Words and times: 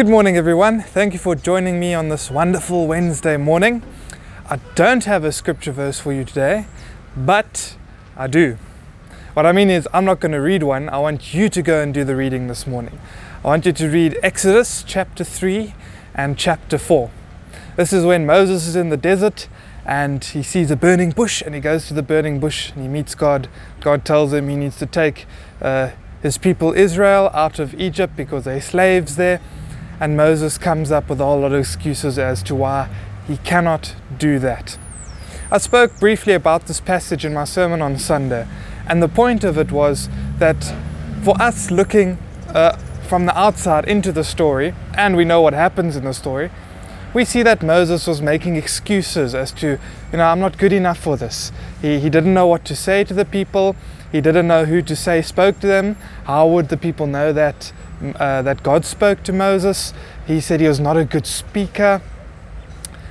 Good 0.00 0.08
morning, 0.08 0.38
everyone. 0.38 0.80
Thank 0.80 1.12
you 1.12 1.18
for 1.18 1.34
joining 1.34 1.78
me 1.78 1.92
on 1.92 2.08
this 2.08 2.30
wonderful 2.30 2.86
Wednesday 2.86 3.36
morning. 3.36 3.82
I 4.48 4.56
don't 4.74 5.04
have 5.04 5.24
a 5.24 5.30
scripture 5.30 5.72
verse 5.72 6.00
for 6.00 6.10
you 6.10 6.24
today, 6.24 6.64
but 7.14 7.76
I 8.16 8.26
do. 8.26 8.56
What 9.34 9.44
I 9.44 9.52
mean 9.52 9.68
is, 9.68 9.86
I'm 9.92 10.06
not 10.06 10.18
going 10.18 10.32
to 10.32 10.40
read 10.40 10.62
one. 10.62 10.88
I 10.88 10.96
want 10.96 11.34
you 11.34 11.50
to 11.50 11.60
go 11.60 11.82
and 11.82 11.92
do 11.92 12.02
the 12.02 12.16
reading 12.16 12.46
this 12.46 12.66
morning. 12.66 12.98
I 13.44 13.48
want 13.48 13.66
you 13.66 13.72
to 13.72 13.88
read 13.90 14.18
Exodus 14.22 14.82
chapter 14.86 15.22
3 15.22 15.74
and 16.14 16.38
chapter 16.38 16.78
4. 16.78 17.10
This 17.76 17.92
is 17.92 18.02
when 18.02 18.24
Moses 18.24 18.66
is 18.66 18.76
in 18.76 18.88
the 18.88 18.96
desert 18.96 19.48
and 19.84 20.24
he 20.24 20.42
sees 20.42 20.70
a 20.70 20.76
burning 20.76 21.10
bush 21.10 21.42
and 21.42 21.54
he 21.54 21.60
goes 21.60 21.88
to 21.88 21.92
the 21.92 22.02
burning 22.02 22.40
bush 22.40 22.72
and 22.72 22.80
he 22.80 22.88
meets 22.88 23.14
God. 23.14 23.50
God 23.80 24.06
tells 24.06 24.32
him 24.32 24.48
he 24.48 24.56
needs 24.56 24.78
to 24.78 24.86
take 24.86 25.26
uh, 25.60 25.90
his 26.22 26.38
people 26.38 26.72
Israel 26.72 27.30
out 27.34 27.58
of 27.58 27.78
Egypt 27.78 28.16
because 28.16 28.44
they're 28.44 28.62
slaves 28.62 29.16
there. 29.16 29.42
And 30.00 30.16
Moses 30.16 30.56
comes 30.56 30.90
up 30.90 31.10
with 31.10 31.20
a 31.20 31.24
whole 31.24 31.40
lot 31.40 31.52
of 31.52 31.60
excuses 31.60 32.18
as 32.18 32.42
to 32.44 32.54
why 32.54 32.88
he 33.28 33.36
cannot 33.36 33.94
do 34.18 34.38
that. 34.38 34.78
I 35.52 35.58
spoke 35.58 35.98
briefly 36.00 36.32
about 36.32 36.66
this 36.66 36.80
passage 36.80 37.24
in 37.24 37.34
my 37.34 37.44
sermon 37.44 37.82
on 37.82 37.98
Sunday, 37.98 38.46
and 38.88 39.02
the 39.02 39.08
point 39.08 39.44
of 39.44 39.58
it 39.58 39.70
was 39.70 40.08
that 40.38 40.74
for 41.22 41.40
us 41.40 41.70
looking 41.70 42.18
uh, 42.48 42.76
from 43.08 43.26
the 43.26 43.38
outside 43.38 43.86
into 43.86 44.10
the 44.12 44.24
story, 44.24 44.74
and 44.94 45.16
we 45.16 45.24
know 45.24 45.40
what 45.40 45.52
happens 45.52 45.96
in 45.96 46.04
the 46.04 46.14
story, 46.14 46.50
we 47.12 47.24
see 47.24 47.42
that 47.42 47.62
Moses 47.62 48.06
was 48.06 48.22
making 48.22 48.54
excuses 48.54 49.34
as 49.34 49.50
to, 49.52 49.78
you 50.12 50.18
know, 50.18 50.24
I'm 50.24 50.38
not 50.38 50.56
good 50.56 50.72
enough 50.72 50.98
for 50.98 51.16
this. 51.16 51.50
He, 51.82 51.98
he 51.98 52.08
didn't 52.08 52.32
know 52.32 52.46
what 52.46 52.64
to 52.66 52.76
say 52.76 53.02
to 53.04 53.12
the 53.12 53.24
people. 53.24 53.74
He 54.12 54.20
didn't 54.20 54.46
know 54.46 54.64
who 54.64 54.80
to 54.82 54.94
say 54.94 55.20
spoke 55.20 55.58
to 55.60 55.66
them. 55.66 55.96
How 56.24 56.46
would 56.46 56.68
the 56.68 56.76
people 56.76 57.08
know 57.08 57.32
that 57.32 57.72
uh, 58.02 58.42
that 58.42 58.62
God 58.62 58.84
spoke 58.84 59.22
to 59.24 59.32
Moses? 59.32 59.92
He 60.26 60.40
said 60.40 60.60
he 60.60 60.68
was 60.68 60.80
not 60.80 60.96
a 60.96 61.04
good 61.04 61.26
speaker. 61.26 62.00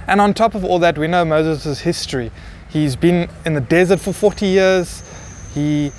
And 0.07 0.19
on 0.19 0.33
top 0.33 0.55
of 0.55 0.63
all 0.63 0.79
that, 0.79 0.97
we 0.97 1.07
know 1.07 1.23
Moses' 1.23 1.81
history. 1.81 2.31
He's 2.69 2.95
been 2.95 3.29
in 3.45 3.53
the 3.53 3.61
desert 3.61 3.99
for 3.99 4.13
40 4.13 4.45
years. 4.45 5.03
He 5.53 5.91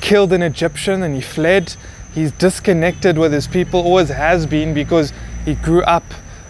killed 0.00 0.32
an 0.32 0.42
Egyptian 0.42 1.02
and 1.02 1.14
he 1.14 1.20
fled. 1.20 1.74
He's 2.14 2.32
disconnected 2.32 3.16
with 3.18 3.32
his 3.32 3.46
people, 3.46 3.80
always 3.80 4.08
has 4.08 4.46
been, 4.46 4.74
because 4.74 5.12
he 5.44 5.54
grew 5.54 5.82
up 5.82 6.04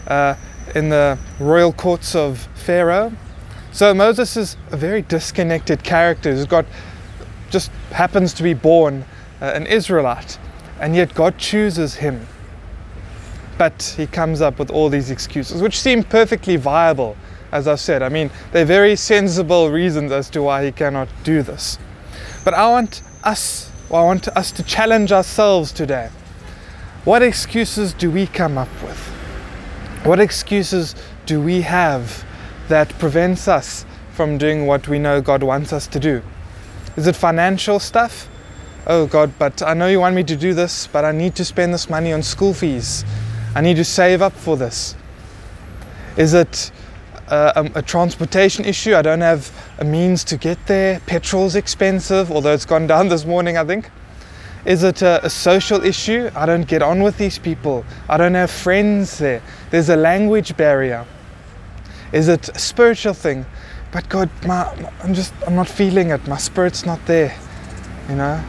uh, 0.07 0.35
in 0.75 0.89
the 0.89 1.19
royal 1.39 1.73
courts 1.73 2.15
of 2.15 2.49
Pharaoh. 2.55 3.13
So 3.73 3.95
Moses 3.95 4.37
is 4.37 4.57
a 4.71 4.77
very 4.77 5.03
disconnected 5.03 5.83
character 5.83 6.33
who's 6.35 6.47
got 6.47 6.67
just 7.51 7.71
happens 7.91 8.33
to 8.35 8.43
be 8.43 8.55
born 8.55 9.05
uh, 9.41 9.53
an 9.55 9.67
Israelite, 9.67 10.39
and 10.83 10.97
yet 10.97 11.15
God 11.15 11.39
chooses 11.39 11.95
him. 11.95 12.27
But 13.57 13.95
he 13.97 14.09
comes 14.09 14.41
up 14.41 14.59
with 14.59 14.69
all 14.69 14.89
these 14.89 15.13
excuses, 15.13 15.63
which 15.63 15.81
seem 15.81 16.03
perfectly 16.03 16.57
viable, 16.57 17.17
as 17.53 17.69
I've 17.69 17.79
said. 17.79 18.03
I 18.03 18.09
mean, 18.09 18.31
they're 18.51 18.65
very 18.65 18.97
sensible 18.97 19.71
reasons 19.71 20.11
as 20.11 20.29
to 20.31 20.43
why 20.43 20.65
he 20.65 20.73
cannot 20.73 21.09
do 21.23 21.43
this. 21.43 21.79
But 22.45 22.55
I 22.55 22.69
want 22.69 23.01
us, 23.23 23.71
I 23.91 24.03
want 24.03 24.27
us 24.29 24.51
to 24.51 24.65
challenge 24.65 25.13
ourselves 25.13 25.71
today. 25.71 26.11
What 27.05 27.23
excuses 27.23 27.93
do 27.93 28.11
we 28.11 28.27
come 28.27 28.59
up 28.59 28.83
with? 28.83 28.99
What 30.03 30.19
excuses 30.19 30.97
do 31.27 31.41
we 31.41 31.61
have 31.61 32.25
that 32.67 32.89
prevents 32.99 33.47
us 33.47 33.87
from 34.15 34.37
doing 34.37 34.67
what 34.67 34.89
we 34.89 34.99
know 34.99 35.21
God 35.21 35.45
wants 35.45 35.73
us 35.73 35.87
to 35.87 36.01
do? 36.01 36.23
Is 36.97 37.07
it 37.07 37.15
financial 37.15 37.79
stuff? 37.79 38.29
Oh 38.87 39.07
God, 39.07 39.33
but 39.39 39.63
I 39.63 39.75
know 39.75 39.87
you 39.87 40.01
want 40.01 40.15
me 40.15 40.25
to 40.25 40.37
do 40.37 40.55
this, 40.55 40.87
but 40.87 41.05
I 41.05 41.13
need 41.13 41.35
to 41.37 41.45
spend 41.45 41.73
this 41.73 41.89
money 41.89 42.13
on 42.13 42.23
school 42.23 42.53
fees. 42.53 43.05
I 43.55 43.61
need 43.61 43.77
to 43.77 43.85
save 43.85 44.23
up 44.23 44.33
for 44.33 44.57
this. 44.57 44.97
Is 46.17 46.35
it 46.35 46.71
a, 47.29 47.71
a, 47.75 47.83
transportation 47.83 48.65
issue? 48.65 48.95
I 48.95 49.03
don't 49.03 49.21
have 49.21 49.51
a 49.79 49.85
means 49.85 50.25
to 50.25 50.37
get 50.37 50.67
there. 50.67 51.01
Petrol's 51.07 51.55
expensive, 51.55 52.31
although 52.31 52.53
it's 52.53 52.67
gone 52.67 52.87
down 52.93 53.09
this 53.09 53.25
morning, 53.25 53.57
I 53.57 53.65
think. 53.65 53.91
Is 54.65 54.83
it 54.83 55.03
a, 55.03 55.25
a 55.25 55.31
social 55.31 55.85
issue? 55.85 56.31
I 56.35 56.47
don't 56.47 56.67
get 56.67 56.83
on 56.83 57.03
with 57.03 57.19
these 57.19 57.39
people. 57.39 57.85
I 58.09 58.17
don't 58.17 58.35
have 58.35 58.51
friends 58.51 59.19
there. 59.19 59.43
There's 59.71 59.89
a 59.89 59.97
language 59.97 60.57
barrier. 60.57 61.07
Is 62.13 62.29
it 62.29 62.49
a 62.49 62.59
spiritual 62.59 63.15
thing? 63.15 63.47
but 63.93 64.09
God, 64.09 64.31
my, 64.47 64.91
I'm 65.05 65.13
just, 65.13 65.35
I'm 65.47 65.55
not 65.55 65.69
feeling 65.69 66.11
it. 66.11 66.27
My 66.27 66.39
spirit's 66.39 66.85
not 66.87 67.05
there. 67.07 67.39
You 68.09 68.17
know, 68.17 68.43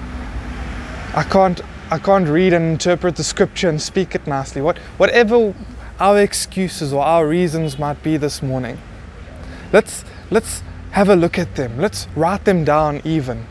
I 1.15 1.23
can't, 1.23 1.61
I 1.91 1.99
can't 1.99 2.27
read 2.27 2.53
and 2.53 2.65
interpret 2.65 3.15
the 3.15 3.23
scripture 3.23 3.69
and 3.69 3.79
speak 3.79 4.15
it 4.15 4.25
nicely. 4.25 4.61
What, 4.61 4.79
whatever 4.97 5.53
our 5.99 6.19
excuses 6.19 6.91
or 6.91 7.03
our 7.03 7.27
reasons 7.27 7.77
might 7.77 8.01
be 8.01 8.17
this 8.17 8.41
morning, 8.41 8.79
let's, 9.71 10.03
let's 10.31 10.63
have 10.91 11.09
a 11.09 11.15
look 11.15 11.37
at 11.37 11.55
them. 11.55 11.77
Let's 11.77 12.07
write 12.15 12.45
them 12.45 12.63
down 12.63 13.01
even. 13.03 13.45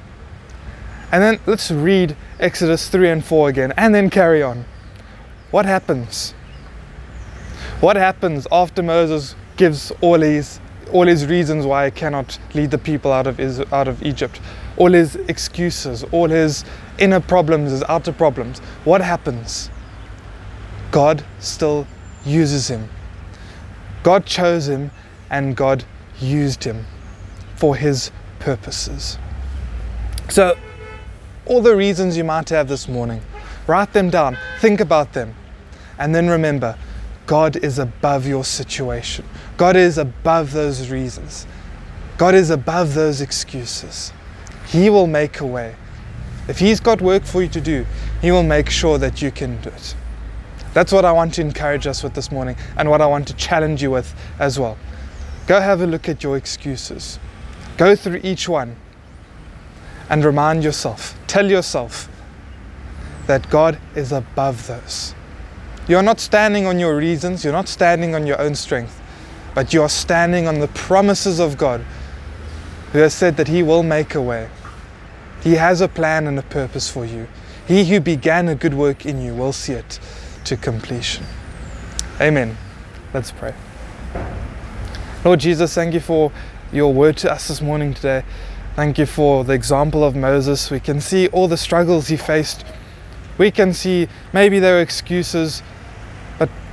And 1.12 1.22
then 1.22 1.38
let's 1.46 1.70
read 1.70 2.16
Exodus 2.40 2.88
3 2.88 3.10
and 3.10 3.24
4 3.24 3.48
again 3.50 3.72
and 3.76 3.94
then 3.94 4.10
carry 4.10 4.42
on. 4.42 4.64
What 5.52 5.64
happens? 5.64 6.32
What 7.80 7.96
happens 7.96 8.48
after 8.50 8.82
Moses 8.82 9.36
gives 9.56 9.92
all 10.00 10.18
these 10.18 10.58
all 10.92 11.06
his 11.06 11.26
reasons 11.26 11.66
why 11.66 11.86
he 11.86 11.90
cannot 11.90 12.38
lead 12.54 12.70
the 12.70 12.78
people 12.78 13.12
out 13.12 13.26
of, 13.26 13.40
out 13.72 13.88
of 13.88 14.02
Egypt, 14.02 14.40
all 14.76 14.92
his 14.92 15.16
excuses, 15.16 16.04
all 16.12 16.28
his 16.28 16.64
inner 16.98 17.20
problems, 17.20 17.70
his 17.70 17.82
outer 17.84 18.12
problems. 18.12 18.58
What 18.84 19.00
happens? 19.00 19.70
God 20.90 21.24
still 21.40 21.86
uses 22.24 22.68
him. 22.68 22.88
God 24.02 24.26
chose 24.26 24.68
him 24.68 24.90
and 25.30 25.56
God 25.56 25.84
used 26.20 26.64
him 26.64 26.84
for 27.56 27.76
his 27.76 28.10
purposes. 28.38 29.18
So, 30.28 30.56
all 31.46 31.60
the 31.60 31.74
reasons 31.74 32.16
you 32.16 32.24
might 32.24 32.48
have 32.50 32.68
this 32.68 32.88
morning, 32.88 33.22
write 33.66 33.92
them 33.92 34.10
down, 34.10 34.36
think 34.60 34.80
about 34.80 35.12
them, 35.12 35.34
and 35.98 36.14
then 36.14 36.28
remember 36.28 36.76
God 37.26 37.56
is 37.56 37.78
above 37.78 38.26
your 38.26 38.44
situation. 38.44 39.24
God 39.56 39.76
is 39.76 39.98
above 39.98 40.52
those 40.52 40.90
reasons. 40.90 41.46
God 42.18 42.34
is 42.34 42.50
above 42.50 42.94
those 42.94 43.20
excuses. 43.20 44.12
He 44.66 44.90
will 44.90 45.06
make 45.06 45.40
a 45.40 45.46
way. 45.46 45.76
If 46.48 46.58
He's 46.58 46.80
got 46.80 47.00
work 47.00 47.24
for 47.24 47.42
you 47.42 47.48
to 47.48 47.60
do, 47.60 47.86
He 48.20 48.30
will 48.30 48.42
make 48.42 48.68
sure 48.68 48.98
that 48.98 49.22
you 49.22 49.30
can 49.30 49.60
do 49.60 49.70
it. 49.70 49.94
That's 50.74 50.92
what 50.92 51.04
I 51.04 51.12
want 51.12 51.34
to 51.34 51.40
encourage 51.42 51.86
us 51.86 52.02
with 52.02 52.14
this 52.14 52.32
morning 52.32 52.56
and 52.76 52.88
what 52.88 53.00
I 53.00 53.06
want 53.06 53.28
to 53.28 53.34
challenge 53.34 53.82
you 53.82 53.90
with 53.90 54.14
as 54.38 54.58
well. 54.58 54.78
Go 55.46 55.60
have 55.60 55.80
a 55.80 55.86
look 55.86 56.08
at 56.08 56.22
your 56.22 56.36
excuses. 56.36 57.18
Go 57.76 57.94
through 57.94 58.20
each 58.22 58.48
one 58.48 58.76
and 60.08 60.24
remind 60.24 60.64
yourself, 60.64 61.18
tell 61.26 61.48
yourself 61.48 62.08
that 63.26 63.48
God 63.50 63.78
is 63.94 64.12
above 64.12 64.66
those. 64.66 65.14
You're 65.88 66.02
not 66.02 66.20
standing 66.20 66.66
on 66.66 66.78
your 66.78 66.96
reasons, 66.96 67.44
you're 67.44 67.52
not 67.52 67.68
standing 67.68 68.14
on 68.14 68.26
your 68.26 68.40
own 68.40 68.54
strength, 68.54 69.00
but 69.54 69.74
you 69.74 69.82
are 69.82 69.88
standing 69.88 70.46
on 70.46 70.60
the 70.60 70.68
promises 70.68 71.40
of 71.40 71.58
God, 71.58 71.84
who 72.92 72.98
has 72.98 73.14
said 73.14 73.36
that 73.36 73.48
He 73.48 73.62
will 73.62 73.82
make 73.82 74.14
a 74.14 74.22
way. 74.22 74.48
He 75.42 75.54
has 75.54 75.80
a 75.80 75.88
plan 75.88 76.26
and 76.26 76.38
a 76.38 76.42
purpose 76.42 76.88
for 76.88 77.04
you. 77.04 77.26
He 77.66 77.84
who 77.84 78.00
began 78.00 78.48
a 78.48 78.54
good 78.54 78.74
work 78.74 79.04
in 79.04 79.20
you 79.20 79.34
will 79.34 79.52
see 79.52 79.72
it 79.72 79.98
to 80.44 80.56
completion. 80.56 81.24
Amen. 82.20 82.56
Let's 83.12 83.32
pray. 83.32 83.54
Lord 85.24 85.40
Jesus, 85.40 85.74
thank 85.74 85.94
you 85.94 86.00
for 86.00 86.32
your 86.72 86.92
word 86.92 87.16
to 87.18 87.32
us 87.32 87.48
this 87.48 87.60
morning 87.60 87.94
today. 87.94 88.24
Thank 88.74 88.98
you 88.98 89.06
for 89.06 89.44
the 89.44 89.52
example 89.52 90.02
of 90.04 90.16
Moses. 90.16 90.70
We 90.70 90.80
can 90.80 91.00
see 91.00 91.28
all 91.28 91.46
the 91.48 91.56
struggles 91.56 92.08
he 92.08 92.16
faced. 92.16 92.64
We 93.36 93.50
can 93.50 93.72
see 93.72 94.08
maybe 94.32 94.58
there 94.58 94.76
were 94.76 94.80
excuses, 94.80 95.62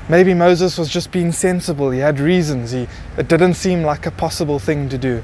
Maybe 0.09 0.33
Moses 0.33 0.77
was 0.77 0.89
just 0.89 1.11
being 1.11 1.31
sensible. 1.31 1.91
He 1.91 2.00
had 2.00 2.19
reasons. 2.19 2.71
He, 2.71 2.88
it 3.15 3.27
didn't 3.27 3.53
seem 3.53 3.83
like 3.83 4.07
a 4.07 4.11
possible 4.11 4.57
thing 4.57 4.89
to 4.89 4.97
do. 4.97 5.23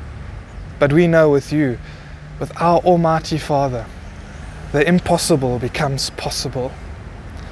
But 0.78 0.94
we 0.94 1.08
know 1.08 1.32
with 1.32 1.52
you, 1.52 1.80
with 2.40 2.56
our 2.62 2.80
Almighty 2.82 3.40
Father, 3.40 3.88
the 4.72 4.88
impossible 4.88 5.58
becomes 5.58 6.12
possible. 6.12 6.72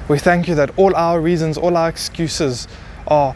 We 0.08 0.18
thank 0.18 0.46
you 0.46 0.54
that 0.54 0.78
all 0.78 0.94
our 0.94 1.20
reasons, 1.20 1.58
all 1.58 1.76
our 1.76 1.88
excuses 1.88 2.68
are 3.08 3.34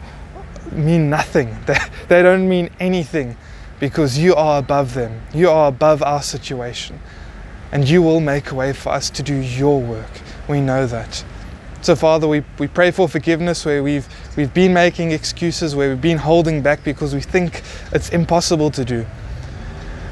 mean 0.71 1.09
nothing. 1.09 1.57
They, 1.65 1.77
they 2.07 2.23
don't 2.23 2.47
mean 2.47 2.69
anything 2.79 3.35
because 3.79 4.17
you 4.17 4.33
are 4.35 4.59
above 4.59 4.93
them. 4.93 5.21
You 5.33 5.49
are 5.49 5.67
above 5.67 6.01
our 6.03 6.21
situation. 6.21 6.99
And 7.71 7.87
you 7.87 8.01
will 8.01 8.19
make 8.19 8.51
a 8.51 8.55
way 8.55 8.73
for 8.73 8.89
us 8.89 9.09
to 9.11 9.23
do 9.23 9.35
your 9.35 9.81
work. 9.81 10.09
We 10.47 10.61
know 10.61 10.87
that. 10.87 11.23
So, 11.81 11.95
Father, 11.95 12.27
we, 12.27 12.43
we 12.57 12.67
pray 12.67 12.91
for 12.91 13.07
forgiveness 13.07 13.65
where 13.65 13.81
we've, 13.81 14.07
we've 14.35 14.53
been 14.53 14.73
making 14.73 15.11
excuses, 15.11 15.75
where 15.75 15.89
we've 15.89 16.01
been 16.01 16.17
holding 16.17 16.61
back 16.61 16.83
because 16.83 17.15
we 17.15 17.21
think 17.21 17.63
it's 17.93 18.09
impossible 18.09 18.69
to 18.71 18.83
do. 18.83 19.05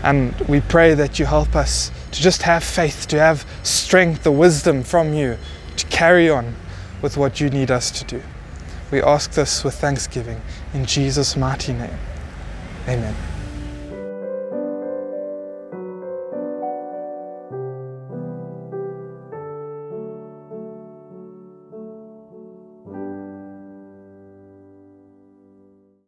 And 0.03 0.33
we 0.41 0.61
pray 0.61 0.93
that 0.93 1.19
you 1.19 1.25
help 1.25 1.55
us 1.55 1.91
to 2.11 2.21
just 2.21 2.43
have 2.43 2.63
faith, 2.63 3.07
to 3.09 3.19
have 3.19 3.45
strength, 3.63 4.23
the 4.23 4.31
wisdom 4.31 4.83
from 4.83 5.13
you 5.13 5.37
to 5.75 5.85
carry 5.87 6.29
on 6.29 6.55
with 7.01 7.17
what 7.17 7.41
you 7.41 7.49
need 7.49 7.69
us 7.71 7.91
to 7.91 8.05
do. 8.05 8.21
We 8.91 9.01
ask 9.01 9.31
this 9.31 9.63
with 9.63 9.75
thanksgiving 9.75 10.41
in 10.73 10.85
Jesus' 10.85 11.35
mighty 11.35 11.73
name. 11.73 11.97
Amen. 12.87 13.36